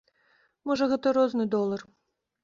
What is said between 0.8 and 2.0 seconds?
гэта розны долар.